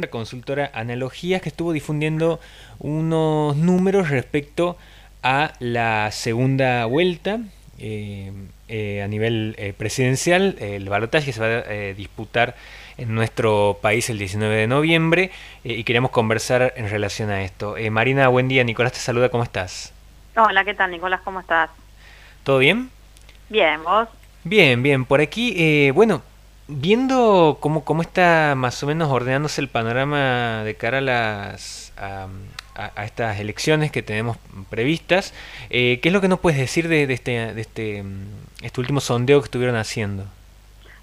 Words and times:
La 0.00 0.10
consultora 0.10 0.70
Analogías 0.74 1.42
que 1.42 1.48
estuvo 1.48 1.72
difundiendo 1.72 2.38
unos 2.78 3.56
números 3.56 4.10
respecto 4.10 4.76
a 5.24 5.54
la 5.58 6.12
segunda 6.12 6.84
vuelta 6.84 7.40
eh, 7.80 8.30
eh, 8.68 9.02
a 9.02 9.08
nivel 9.08 9.56
eh, 9.58 9.74
presidencial, 9.76 10.54
el 10.60 10.88
balotaje 10.88 11.26
que 11.26 11.32
se 11.32 11.40
va 11.40 11.46
a 11.46 11.94
disputar 11.96 12.54
en 12.96 13.12
nuestro 13.12 13.80
país 13.82 14.08
el 14.08 14.18
19 14.18 14.54
de 14.54 14.66
noviembre 14.68 15.32
y 15.64 15.82
queríamos 15.82 16.12
conversar 16.12 16.74
en 16.76 16.88
relación 16.88 17.30
a 17.30 17.42
esto. 17.42 17.74
Marina, 17.90 18.28
buen 18.28 18.46
día. 18.46 18.62
Nicolás 18.62 18.92
te 18.92 19.00
saluda, 19.00 19.30
¿cómo 19.30 19.42
estás? 19.42 19.92
Hola, 20.36 20.64
¿qué 20.64 20.74
tal 20.74 20.92
Nicolás? 20.92 21.22
¿Cómo 21.24 21.40
estás? 21.40 21.70
¿Todo 22.44 22.58
bien? 22.58 22.88
Bien, 23.48 23.82
¿vos? 23.82 24.08
Bien, 24.44 24.80
bien. 24.80 25.04
Por 25.04 25.20
aquí, 25.20 25.90
bueno, 25.90 26.22
Viendo 26.68 27.56
cómo, 27.60 27.82
cómo 27.84 28.02
está 28.02 28.54
más 28.54 28.82
o 28.82 28.86
menos 28.86 29.10
ordenándose 29.10 29.60
el 29.60 29.68
panorama 29.68 30.62
de 30.64 30.74
cara 30.74 30.98
a 30.98 31.00
las 31.00 31.92
a, 31.96 33.04
estas 33.04 33.40
elecciones 33.40 33.90
que 33.90 34.02
tenemos 34.02 34.36
previstas, 34.70 35.34
eh, 35.70 35.98
¿qué 36.00 36.10
es 36.10 36.12
lo 36.12 36.20
que 36.20 36.28
nos 36.28 36.38
puedes 36.38 36.58
decir 36.58 36.88
de, 36.88 37.12
este, 37.12 37.52
de 37.52 37.60
este, 37.60 38.04
este 38.62 38.80
último 38.80 39.00
sondeo 39.00 39.40
que 39.40 39.46
estuvieron 39.46 39.76
haciendo? 39.76 40.24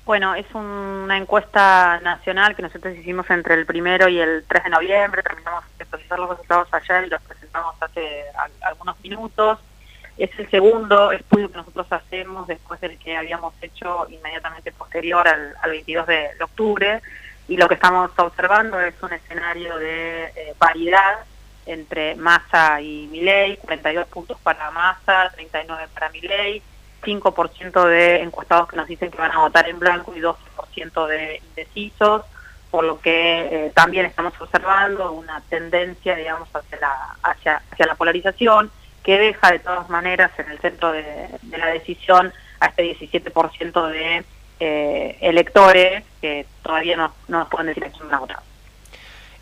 Bueno, 0.06 0.36
es 0.36 0.46
una 0.54 1.18
encuesta 1.18 2.00
nacional 2.02 2.56
que 2.56 2.62
nosotros 2.62 2.96
hicimos 2.96 3.28
entre 3.32 3.56
el 3.56 3.66
primero 3.66 4.08
y 4.08 4.20
el 4.20 4.46
3 4.48 4.66
de 4.66 4.70
noviembre, 4.70 5.24
terminamos 5.24 5.64
de 5.80 5.86
presentar 5.86 6.20
los 6.20 6.30
resultados 6.30 6.68
ayer 6.72 7.06
y 7.06 7.10
los 7.10 7.22
presentamos 7.24 7.76
hace 7.82 8.24
algunos 8.62 9.00
minutos. 9.02 9.58
Es 10.18 10.30
el 10.40 10.50
segundo 10.50 11.12
estudio 11.12 11.52
que 11.52 11.58
nosotros 11.58 11.88
hacemos 11.90 12.48
después 12.48 12.80
del 12.80 12.98
que 12.98 13.18
habíamos 13.18 13.54
hecho 13.62 14.08
inmediatamente 14.10 14.72
posterior 14.72 15.28
al, 15.28 15.70
22 15.70 16.08
de, 16.08 16.30
octubre. 16.42 17.02
Y 17.50 17.58
lo 17.58 17.68
que 17.68 17.74
estamos 17.74 18.12
observando 18.18 18.80
es 18.80 18.96
un 19.04 19.12
escenario 19.12 19.78
de 19.78 20.26
eh, 20.26 20.54
paridad 20.58 21.20
entre 21.66 22.16
Massa 22.16 22.80
y 22.80 23.08
Milei, 23.12 23.58
42 23.58 24.08
puntos 24.08 24.40
para 24.42 24.72
Massa, 24.72 25.32
39 25.36 25.88
para 25.94 26.10
Milei, 26.10 26.62
5% 27.04 27.86
de 27.86 28.22
encuestados 28.22 28.70
que 28.70 28.78
nos 28.78 28.88
dicen 28.88 29.12
que 29.12 29.18
van 29.18 29.32
a 29.32 29.40
votar 29.40 29.68
en 29.68 29.80
blanco 29.80 30.14
y 30.16 30.22
12% 30.22 31.08
de 31.08 31.42
indecisos, 31.50 32.24
por 32.72 32.86
lo 32.86 33.00
que 33.00 33.66
eh, 33.68 33.72
también 33.76 34.06
estamos 34.06 34.34
observando 34.40 35.12
una 35.12 35.42
tendencia, 35.50 36.16
digamos, 36.16 36.48
hacia 36.54 36.80
la, 36.80 37.16
hacia, 37.22 37.62
hacia 37.70 37.86
la 37.86 37.96
polarización 37.96 38.72
que 39.06 39.20
deja 39.20 39.52
de 39.52 39.60
todas 39.60 39.88
maneras 39.90 40.32
en 40.40 40.50
el 40.50 40.60
centro 40.60 40.92
de, 40.92 41.30
la 41.52 41.68
decisión 41.68 42.34
a 42.60 42.66
este 42.68 42.98
17% 42.98 43.92
de 43.92 44.26
eh, 44.60 45.18
electores 45.22 46.04
que 46.22 46.48
todavía 46.64 46.98
no, 46.98 47.14
nos 47.28 47.48
pueden 47.48 47.68
decir 47.68 47.86
a 47.86 47.90
quién 47.90 48.08
van 48.08 48.16
a 48.16 48.20
votar. 48.20 48.40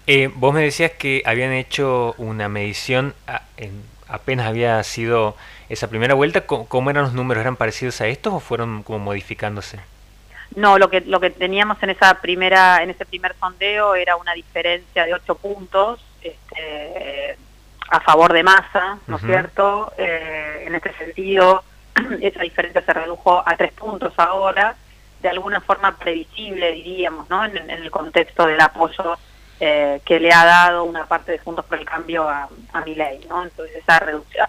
Eh, 0.06 0.30
vos 0.36 0.54
me 0.54 0.62
decías 0.62 0.92
que 0.92 1.24
habían 1.26 1.54
hecho 1.54 2.14
una 2.18 2.50
medición, 2.50 3.16
apenas 4.10 4.48
había 4.48 4.84
sido 4.84 5.38
esa 5.70 5.88
primera 5.88 6.14
vuelta, 6.14 6.46
¿cómo, 6.46 6.90
eran 6.90 7.06
los 7.06 7.14
números? 7.14 7.40
¿Eran 7.40 7.56
parecidos 7.56 8.02
a 8.02 8.08
estos 8.08 8.34
o 8.34 8.40
fueron 8.42 8.84
como 8.84 9.00
modificándose? 9.00 9.80
No, 10.58 10.78
lo 10.78 10.90
que 10.90 11.02
lo 11.02 11.20
que 11.20 11.30
teníamos 11.30 11.82
en 11.82 11.90
esa 11.90 12.22
primera 12.22 12.84
en 12.84 12.92
ese 12.92 13.06
primer 13.06 13.34
sondeo 13.40 13.96
era 13.96 14.18
una 14.18 14.34
diferencia 14.34 15.06
de 15.06 15.16
8 15.16 15.36
puntos 15.36 16.00
este, 16.22 17.38
a 17.94 18.00
favor 18.00 18.34
de 18.34 18.42
masa, 18.42 18.98
¿no 19.06 19.18
es 19.18 19.22
cierto? 19.22 19.94
Eh, 20.00 20.64
en 20.66 20.74
este 20.74 20.92
sentido, 20.94 21.64
esa 22.22 22.42
diferencia 22.42 22.82
se 22.82 22.92
redujo 22.92 23.44
a 23.46 23.56
tres 23.56 23.72
puntos 23.74 24.12
ahora, 24.18 24.76
de 25.22 25.30
alguna 25.30 25.62
forma 25.62 25.96
previsible, 25.96 26.72
diríamos, 26.72 27.30
¿no? 27.30 27.46
En, 27.46 27.70
el 27.70 27.92
contexto 27.92 28.48
del 28.48 28.60
apoyo 28.60 29.16
eh, 29.60 30.02
que 30.04 30.20
le 30.20 30.34
ha 30.34 30.44
dado 30.44 30.86
una 30.86 31.06
parte 31.06 31.34
de 31.34 31.38
Juntos 31.38 31.66
por 31.66 31.78
el 31.78 31.86
Cambio 31.86 32.28
a, 32.28 32.50
a 32.74 32.82
mi 32.82 32.96
ley, 32.96 33.24
¿no? 33.30 33.44
Entonces, 33.44 33.76
esa 33.76 34.00
reducción. 34.00 34.48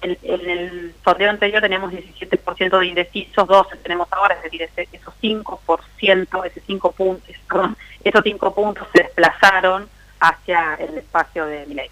En, 0.00 0.16
el 0.22 0.94
sondeo 1.04 1.30
anterior 1.30 1.60
teníamos 1.60 1.90
17% 1.90 2.78
de 2.78 2.86
indecisos, 2.86 3.48
12 3.48 3.76
tenemos 3.78 4.06
ahora, 4.12 4.36
es 4.36 4.44
decir, 4.44 4.62
esos 4.92 5.14
5%, 5.20 6.46
ese 6.46 6.60
5 6.60 6.92
puntos, 6.92 7.28
esos 8.04 8.22
5 8.22 8.54
puntos 8.54 8.86
se 8.92 9.02
desplazaron 9.02 9.88
hacia 10.20 10.74
el 10.76 10.98
espacio 10.98 11.44
de 11.44 11.66
mi 11.66 11.74
ley. 11.74 11.90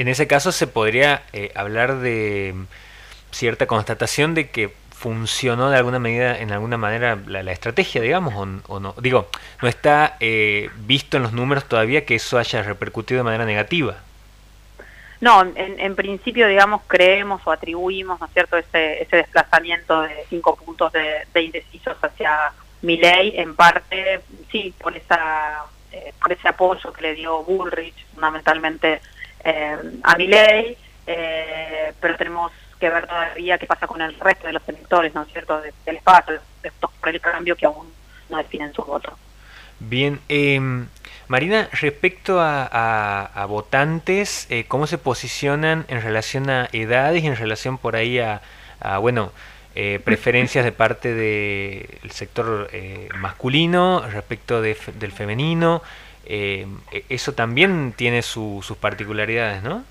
En 0.00 0.08
ese 0.08 0.26
caso 0.26 0.50
se 0.50 0.66
podría 0.66 1.24
eh, 1.34 1.52
hablar 1.54 1.96
de 1.96 2.54
cierta 3.32 3.66
constatación 3.66 4.32
de 4.32 4.48
que 4.48 4.72
funcionó 4.92 5.68
de 5.68 5.76
alguna 5.76 5.98
medida, 5.98 6.38
en 6.38 6.52
alguna 6.52 6.78
manera 6.78 7.18
la, 7.26 7.52
estrategia, 7.52 8.00
digamos, 8.00 8.62
o, 8.66 8.80
no. 8.80 8.94
Digo, 9.02 9.28
no 9.60 9.68
está 9.68 10.16
eh, 10.20 10.70
visto 10.86 11.18
en 11.18 11.24
los 11.24 11.34
números 11.34 11.66
todavía 11.66 12.06
que 12.06 12.14
eso 12.14 12.38
haya 12.38 12.62
repercutido 12.62 13.18
de 13.18 13.24
manera 13.24 13.44
negativa. 13.44 13.98
No, 15.20 15.42
en, 15.54 15.94
principio, 15.96 16.48
digamos, 16.48 16.80
creemos 16.86 17.42
o 17.44 17.52
atribuimos, 17.52 18.18
¿no 18.20 18.24
es 18.24 18.32
cierto?, 18.32 18.56
ese, 18.56 19.02
ese 19.02 19.16
desplazamiento 19.16 20.00
de 20.00 20.24
cinco 20.30 20.56
puntos 20.56 20.94
de, 20.94 21.42
indecisos 21.42 21.98
hacia 22.00 22.52
mi 22.80 22.96
ley, 22.96 23.34
en 23.36 23.54
parte, 23.54 24.20
sí, 24.50 24.72
por, 24.80 24.96
esa, 24.96 25.66
eh, 25.92 26.14
por 26.18 26.32
ese 26.32 26.48
apoyo 26.48 26.90
que 26.90 27.02
le 27.02 27.14
dio 27.14 27.44
Bullrich, 27.44 28.06
fundamentalmente 28.14 29.02
a 29.44 30.16
mi 30.16 30.26
ley, 30.26 30.76
eh, 31.06 31.92
pero 32.00 32.16
tenemos 32.16 32.52
que 32.78 32.88
ver 32.88 33.06
todavía 33.06 33.58
qué 33.58 33.66
pasa 33.66 33.86
con 33.86 34.00
el 34.00 34.18
resto 34.18 34.46
de 34.46 34.54
los 34.54 34.68
electores, 34.68 35.14
¿no 35.14 35.22
es 35.22 35.32
cierto?, 35.32 35.60
del 35.60 35.96
espacio, 35.96 36.40
de 36.62 36.72
por 36.80 37.08
el 37.08 37.20
cambio 37.20 37.56
que 37.56 37.66
aún 37.66 37.92
no 38.28 38.38
definen 38.38 38.72
su 38.72 38.82
voto. 38.82 39.16
Bien, 39.80 40.20
eh, 40.28 40.60
Marina, 41.28 41.68
respecto 41.72 42.38
a, 42.40 43.46
votantes, 43.48 44.46
eh, 44.50 44.64
¿cómo 44.68 44.86
se 44.86 44.98
posicionan 44.98 45.84
en 45.88 46.02
relación 46.02 46.50
a 46.50 46.68
edades 46.72 47.24
y 47.24 47.26
en 47.26 47.36
relación 47.36 47.78
por 47.78 47.96
ahí 47.96 48.18
a, 48.18 48.42
bueno, 49.00 49.32
eh, 49.74 50.00
preferencias 50.04 50.64
de 50.64 50.72
parte 50.72 51.14
del 51.14 52.10
sector 52.10 52.70
masculino 53.16 54.04
respecto 54.10 54.60
del 54.60 55.12
femenino? 55.12 55.82
Eh, 56.24 56.66
eso 57.08 57.32
también 57.32 57.92
tiene 57.96 58.22
sus 58.22 58.66
particularidades, 58.80 59.62
¿no? 59.62 59.84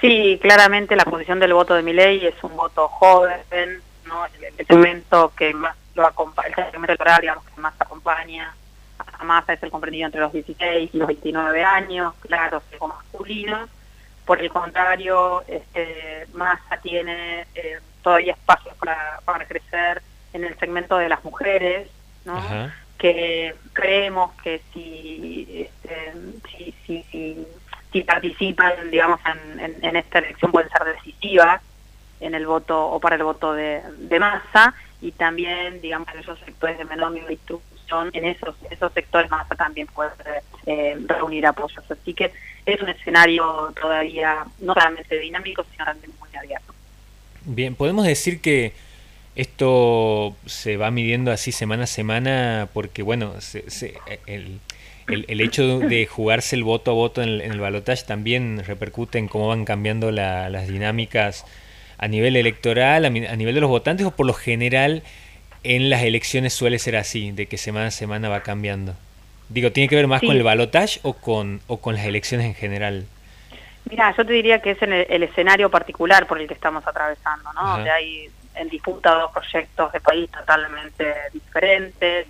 Sí, 0.00 0.38
claramente 0.40 0.96
la 0.96 1.04
posición 1.04 1.40
del 1.40 1.52
voto 1.52 1.74
de 1.74 1.82
mi 1.82 1.92
ley 1.92 2.24
es 2.26 2.34
un 2.42 2.56
voto 2.56 2.88
joven, 2.88 3.82
¿no? 4.06 4.24
el, 4.26 4.66
segmento 4.66 5.32
que 5.36 5.52
más 5.52 5.76
lo 5.94 6.06
acompaña, 6.06 6.48
el 6.48 6.70
segmento 6.70 6.92
electoral 6.92 7.20
digamos, 7.20 7.44
que 7.44 7.60
más 7.60 7.74
acompaña 7.78 8.54
a 9.18 9.24
Massa 9.24 9.52
es 9.52 9.62
el 9.62 9.70
comprendido 9.70 10.06
entre 10.06 10.20
los 10.20 10.32
16 10.32 10.90
y 10.92 10.96
los 10.96 11.06
29 11.06 11.62
años, 11.62 12.14
claro, 12.20 12.62
es 12.70 12.80
masculino. 12.80 13.68
Por 14.24 14.40
el 14.40 14.50
contrario, 14.50 15.42
este, 15.46 16.26
Massa 16.32 16.78
tiene 16.82 17.46
eh, 17.54 17.80
todavía 18.02 18.32
espacios 18.32 18.74
para, 18.76 19.20
para 19.24 19.44
crecer 19.44 20.02
en 20.32 20.44
el 20.44 20.58
segmento 20.58 20.96
de 20.96 21.08
las 21.08 21.22
mujeres, 21.24 21.88
¿no? 22.24 22.40
Que 23.00 23.54
creemos 23.72 24.32
que 24.42 24.60
si, 24.72 25.66
este, 25.66 26.74
si, 26.86 27.46
si, 27.90 28.02
participan, 28.02 28.90
digamos, 28.90 29.20
en, 29.58 29.76
en, 29.82 29.96
esta 29.96 30.18
elección 30.18 30.52
pueden 30.52 30.68
ser 30.70 30.84
decisivas 30.84 31.62
en 32.20 32.34
el 32.34 32.46
voto 32.46 32.88
o 32.88 33.00
para 33.00 33.16
el 33.16 33.22
voto 33.22 33.54
de, 33.54 33.80
de 33.96 34.20
masa 34.20 34.74
y 35.00 35.12
también, 35.12 35.80
digamos, 35.80 36.08
en 36.12 36.20
esos 36.20 36.38
sectores 36.40 36.76
de 36.76 36.84
menor 36.84 37.12
nivel 37.12 37.28
de 37.28 37.34
instrucción, 37.34 38.10
en 38.12 38.26
esos, 38.26 38.54
esos 38.70 38.92
sectores 38.92 39.30
masa 39.30 39.54
también 39.54 39.86
puede 39.86 40.10
eh, 40.66 40.98
reunir 41.06 41.46
apoyos. 41.46 41.90
Así 41.90 42.12
que 42.12 42.32
es 42.66 42.80
un 42.82 42.90
escenario 42.90 43.72
todavía 43.80 44.44
no 44.60 44.74
solamente 44.74 45.18
dinámico, 45.18 45.64
sino 45.72 45.86
también 45.86 46.12
muy 46.20 46.28
abierto. 46.36 46.74
Bien, 47.46 47.74
podemos 47.74 48.04
decir 48.04 48.42
que 48.42 48.74
esto 49.36 50.36
se 50.46 50.76
va 50.76 50.90
midiendo 50.90 51.30
así 51.30 51.52
semana 51.52 51.84
a 51.84 51.86
semana 51.86 52.68
porque, 52.72 53.02
bueno, 53.02 53.34
el, 54.26 54.60
el, 55.08 55.40
hecho 55.40 55.78
de 55.78 56.06
jugarse 56.06 56.56
el 56.56 56.64
voto 56.64 56.90
a 56.90 56.94
voto 56.94 57.22
en 57.22 57.40
el, 57.40 57.60
balotaje 57.60 58.04
también 58.04 58.62
repercute 58.64 59.18
en 59.18 59.28
cómo 59.28 59.48
van 59.48 59.64
cambiando 59.64 60.10
las 60.10 60.68
dinámicas 60.68 61.44
a 61.98 62.08
nivel 62.08 62.36
electoral, 62.36 63.04
a, 63.04 63.10
nivel 63.10 63.54
de 63.54 63.60
los 63.60 63.70
votantes 63.70 64.06
o 64.06 64.10
por 64.10 64.26
lo 64.26 64.32
general 64.32 65.02
en 65.62 65.90
las 65.90 66.02
elecciones 66.02 66.54
suele 66.54 66.78
ser 66.78 66.96
así, 66.96 67.32
de 67.32 67.46
que 67.46 67.58
semana 67.58 67.88
a 67.88 67.90
semana 67.90 68.28
va 68.28 68.42
cambiando. 68.42 68.94
Digo, 69.48 69.72
¿tiene 69.72 69.88
que 69.88 69.96
ver 69.96 70.06
más 70.06 70.20
con 70.20 70.36
el 70.36 70.42
balotaje 70.42 71.00
o 71.02 71.14
con, 71.14 71.60
o 71.66 71.78
con 71.78 71.94
las 71.94 72.06
elecciones 72.06 72.46
en 72.46 72.54
general? 72.54 73.06
Mira, 73.88 74.14
yo 74.16 74.24
te 74.24 74.32
diría 74.32 74.60
que 74.62 74.72
es 74.72 74.82
en 74.82 74.92
el, 74.92 75.22
escenario 75.22 75.70
particular 75.70 76.26
por 76.26 76.40
el 76.40 76.46
que 76.46 76.54
estamos 76.54 76.86
atravesando, 76.86 77.52
¿no? 77.52 77.72
Donde 77.72 77.90
hay 77.90 78.30
en 78.60 78.68
disputa 78.68 79.14
dos 79.14 79.32
proyectos 79.32 79.92
de 79.92 80.00
país 80.00 80.30
totalmente 80.30 81.14
diferentes, 81.32 82.26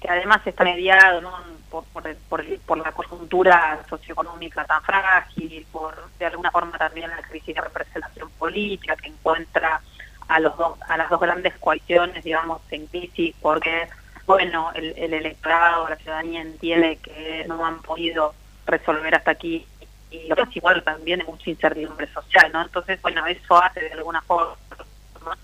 que 0.00 0.08
además 0.08 0.40
está 0.46 0.64
mediado 0.64 1.20
¿no? 1.20 1.32
por, 1.70 1.84
por, 2.28 2.78
la 2.78 2.92
coyuntura 2.92 3.80
socioeconómica 3.88 4.64
tan 4.64 4.82
frágil, 4.82 5.66
por 5.70 5.94
de 6.18 6.26
alguna 6.26 6.50
forma 6.50 6.78
también 6.78 7.10
la 7.10 7.22
crisis 7.22 7.54
de 7.54 7.60
representación 7.60 8.30
política 8.38 8.96
que 8.96 9.08
encuentra 9.08 9.80
a 10.28 10.40
los 10.40 10.56
dos 10.56 10.78
a 10.88 10.96
las 10.96 11.08
dos 11.08 11.20
grandes 11.20 11.54
coaliciones 11.58 12.24
digamos 12.24 12.60
en 12.70 12.86
crisis 12.88 13.32
porque 13.40 13.88
bueno, 14.26 14.72
el, 14.74 14.92
el 14.96 15.14
electorado, 15.14 15.88
la 15.88 15.94
ciudadanía 15.94 16.40
entiende 16.40 16.96
que 16.96 17.44
no 17.46 17.64
han 17.64 17.80
podido 17.80 18.34
resolver 18.66 19.14
hasta 19.14 19.30
aquí 19.30 19.64
y 20.10 20.26
lo 20.28 20.36
es 20.36 20.56
igual 20.56 20.82
también 20.82 21.20
es 21.20 21.26
mucha 21.26 21.50
incertidumbre 21.50 22.08
social, 22.12 22.50
¿no? 22.52 22.62
Entonces, 22.62 23.00
bueno, 23.02 23.24
eso 23.26 23.62
hace 23.62 23.80
de 23.80 23.92
alguna 23.92 24.20
forma 24.22 24.56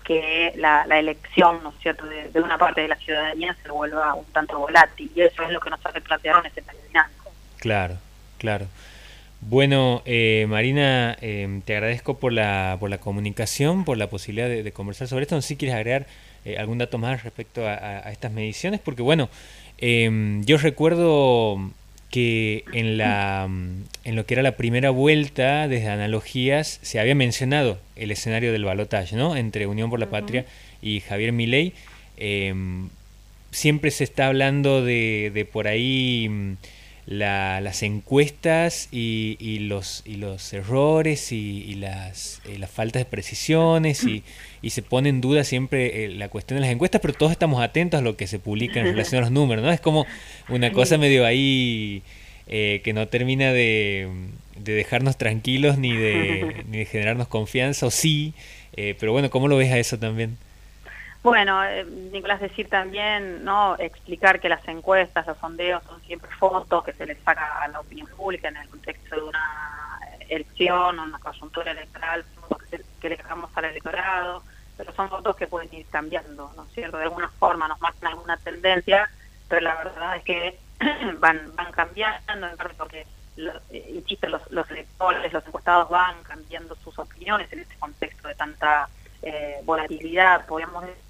que 0.03 0.53
la, 0.55 0.83
elección, 0.97 1.61
¿no 1.63 1.71
cierto?, 1.81 2.05
de, 2.05 2.39
una 2.41 2.57
parte 2.57 2.81
de 2.81 2.87
la 2.87 2.95
ciudadanía 2.95 3.55
se 3.61 3.69
vuelva 3.69 4.13
un 4.13 4.25
tanto 4.25 4.59
volátil 4.59 5.11
y 5.15 5.21
eso 5.21 5.43
es 5.43 5.49
lo 5.51 5.59
que 5.59 5.69
nos 5.69 5.85
hace 5.85 6.01
plantear 6.01 6.45
en 6.45 6.51
ese 6.51 6.63
dinámico. 6.87 7.31
Claro, 7.59 7.97
claro. 8.37 8.67
Bueno, 9.41 10.01
eh, 10.05 10.45
Marina, 10.47 11.17
eh, 11.21 11.61
te 11.65 11.75
agradezco 11.75 12.17
por 12.17 12.31
la, 12.31 12.77
por 12.79 12.89
la 12.89 12.97
comunicación, 12.97 13.83
por 13.83 13.97
la 13.97 14.09
posibilidad 14.09 14.47
de, 14.47 14.71
conversar 14.71 15.07
sobre 15.07 15.23
esto. 15.23 15.35
No 15.35 15.41
sé 15.41 15.49
si 15.49 15.57
quieres 15.57 15.75
agregar 15.75 16.07
eh, 16.45 16.57
algún 16.57 16.77
dato 16.77 16.97
más 16.97 17.23
respecto 17.23 17.67
a, 17.67 18.09
estas 18.11 18.31
mediciones, 18.31 18.79
porque 18.79 19.01
bueno, 19.01 19.29
yo 19.79 20.57
recuerdo 20.57 21.57
que 22.13 22.63
en, 22.73 22.99
la, 22.99 23.49
en 24.03 24.15
lo 24.15 24.25
que 24.27 24.35
era 24.35 24.43
la 24.43 24.55
primera 24.55 24.91
vuelta 24.91 25.67
desde 25.67 25.89
analogías 25.89 26.79
se 26.83 26.99
había 26.99 27.15
mencionado 27.15 27.79
el 27.95 28.11
escenario 28.11 28.51
del 28.51 28.65
balotaje, 28.65 29.15
¿no? 29.15 29.35
Entre 29.35 29.65
Unión 29.65 29.89
por 29.89 29.99
la 29.99 30.11
Patria 30.11 30.45
y 30.79 30.99
Javier 30.99 31.31
Milei. 31.31 31.73
siempre 33.49 33.89
se 33.89 34.03
está 34.03 34.27
hablando 34.27 34.85
de, 34.85 35.31
de 35.33 35.45
por 35.45 35.67
ahí 35.67 36.55
las 37.05 37.83
encuestas 37.83 38.87
y, 38.91 39.59
los, 39.59 40.03
y 40.05 40.15
los 40.15 40.53
errores 40.53 41.31
y, 41.31 41.75
las, 41.75 42.41
eh, 42.45 42.57
las 42.57 42.69
faltas 42.69 43.01
de 43.01 43.05
precisiones 43.05 44.03
y, 44.05 44.23
se 44.69 44.81
pone 44.81 45.09
en 45.09 45.19
duda 45.19 45.43
siempre 45.43 46.05
eh, 46.05 46.09
la 46.09 46.29
cuestión 46.29 46.57
de 46.57 46.61
las 46.61 46.71
encuestas, 46.71 47.01
pero 47.01 47.13
todos 47.13 47.31
estamos 47.31 47.61
atentos 47.61 47.99
a 47.99 48.01
lo 48.01 48.15
que 48.15 48.27
se 48.27 48.39
publica 48.39 48.79
en 48.79 48.85
relación 48.85 49.19
a 49.19 49.21
los 49.21 49.31
números, 49.31 49.63
¿no? 49.63 49.71
Es 49.71 49.81
como 49.81 50.05
una 50.47 50.71
cosa 50.71 50.97
medio 50.97 51.25
ahí 51.25 52.01
eh, 52.47 52.81
que 52.83 52.93
no 52.93 53.07
termina 53.09 53.51
de, 53.51 54.07
dejarnos 54.57 55.17
tranquilos 55.17 55.77
ni 55.77 55.93
de, 55.93 56.63
ni 56.69 56.77
de 56.79 56.85
generarnos 56.85 57.27
confianza, 57.27 57.85
o 57.85 57.91
sí, 57.91 58.33
pero 58.75 59.11
bueno, 59.11 59.29
¿cómo 59.29 59.47
lo 59.47 59.57
ves 59.57 59.71
a 59.71 59.77
eso 59.77 59.99
también? 59.99 60.37
Bueno, 61.23 61.63
eh, 61.63 61.85
Nicolás, 61.85 62.41
decir 62.41 62.67
también, 62.67 63.45
no 63.45 63.77
explicar 63.79 64.41
que 64.41 64.49
las 64.49 64.67
encuestas, 64.67 65.25
los 65.25 65.37
sondeos 65.37 65.81
son 65.85 66.01
siempre 66.01 66.29
fotos 66.37 66.83
que 66.83 66.91
se 66.91 67.05
les 67.05 67.17
saca 67.23 67.63
a 67.63 67.69
la 67.69 67.79
opinión 67.79 68.07
pública 68.07 68.49
en 68.49 68.57
el 68.57 68.67
contexto 68.67 69.15
de 69.15 69.21
una 69.21 69.99
elección 70.27 70.99
o 70.99 71.03
una 71.03 71.19
coyuntura 71.19 71.71
electoral, 71.71 72.25
que, 72.99 73.09
le 73.09 73.15
dejamos 73.15 73.49
al 73.55 73.65
electorado, 73.65 74.43
pero 74.75 74.91
son 74.91 75.07
fotos 75.09 75.37
que 75.37 75.47
pueden 75.47 75.73
ir 75.73 75.85
cambiando, 75.85 76.51
¿no 76.57 76.63
es 76.65 76.73
cierto? 76.73 76.97
De 76.97 77.03
alguna 77.03 77.29
forma 77.29 77.69
nos 77.69 77.79
marcan 77.79 78.11
alguna 78.11 78.35
tendencia, 78.35 79.09
pero 79.47 79.61
la 79.61 79.75
verdad 79.75 80.17
es 80.17 80.23
que 80.23 80.59
van 81.19 81.55
van 81.55 81.71
cambiando, 81.71 82.47
porque, 82.77 83.07
eh, 83.37 83.91
insisto, 83.95 84.27
los, 84.27 84.51
los 84.51 84.69
electores, 84.71 85.31
los 85.31 85.47
encuestados 85.47 85.89
van 85.89 86.21
cambiando 86.23 86.75
sus 86.83 86.99
opiniones 86.99 87.51
en 87.53 87.59
este 87.59 87.75
contexto 87.77 88.27
de 88.27 88.35
tanta 88.35 88.89
eh, 89.21 89.61
volatilidad, 89.63 90.45
podríamos 90.47 90.85
decir 90.85 91.02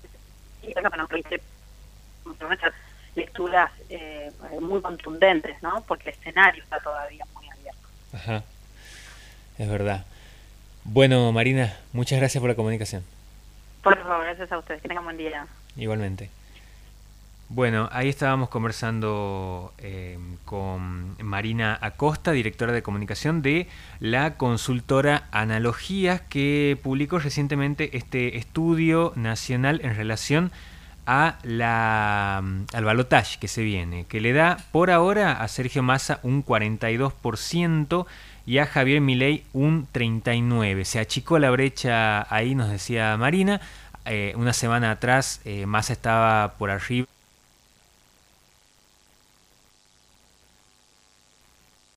lecturas 3.15 3.71
eh, 3.89 4.31
muy 4.60 4.81
contundentes, 4.81 5.62
¿no? 5.62 5.83
Porque 5.88 6.10
el 6.10 6.15
escenario 6.15 6.63
está 6.63 6.80
todavía 6.80 7.25
muy 7.33 7.50
abierto. 7.50 7.88
Ajá, 8.13 8.44
es 9.57 9.69
verdad. 9.69 10.06
Bueno, 10.83 11.31
Marina, 11.31 11.77
muchas 11.94 12.19
gracias 12.19 12.42
por 12.42 12.50
la 12.50 12.56
comunicación. 12.56 13.04
Por 13.81 13.98
favor, 14.01 14.24
gracias 14.24 14.51
a 14.51 14.57
ustedes. 14.57 14.81
Que 14.81 14.88
tengan 14.88 15.04
buen 15.04 15.18
día. 15.18 15.48
Igualmente. 15.75 16.30
Bueno, 17.55 17.88
ahí 17.91 18.09
estábamos 18.09 18.50
conversando 18.50 19.75
eh, 19.77 20.17
con 20.44 21.15
Marina 21.23 21.77
Acosta, 21.81 22.31
directora 22.31 22.73
de 22.73 22.81
comunicación 22.81 23.44
de 23.44 23.67
la 24.00 24.38
consultora 24.38 25.27
Analogías, 25.31 26.21
que 26.21 26.79
publicó 26.81 27.19
recientemente 27.19 27.95
este 27.95 28.38
estudio 28.38 29.13
nacional 29.15 29.81
en 29.83 29.95
relación 29.95 30.51
a 31.05 31.38
la, 31.44 32.38
al 32.38 32.85
balotage 32.85 33.38
que 33.38 33.47
se 33.47 33.61
viene, 33.61 34.05
que 34.05 34.19
le 34.19 34.33
da 34.33 34.57
por 34.71 34.89
ahora 34.89 35.33
a 35.33 35.47
Sergio 35.47 35.83
Massa 35.83 36.19
un 36.23 36.44
42% 36.44 38.07
y 38.47 38.57
a 38.57 38.65
Javier 38.65 39.00
Milei 39.00 39.44
un 39.53 39.88
39%. 39.94 40.83
Se 40.85 40.97
achicó 40.97 41.38
la 41.38 41.51
brecha 41.51 42.25
ahí, 42.35 42.55
nos 42.55 42.71
decía 42.71 43.15
Marina. 43.15 43.61
Eh, 44.05 44.33
una 44.38 44.53
semana 44.53 44.89
atrás 44.89 45.39
eh, 45.45 45.67
Massa 45.67 45.94
estaba 45.94 46.55
por 46.57 46.71
arriba 46.71 47.05